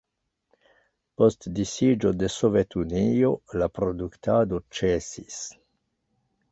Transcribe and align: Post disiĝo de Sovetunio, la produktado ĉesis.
Post 1.21 1.45
disiĝo 1.59 2.13
de 2.23 2.31
Sovetunio, 2.37 3.31
la 3.63 3.69
produktado 3.77 4.65
ĉesis. 4.79 5.43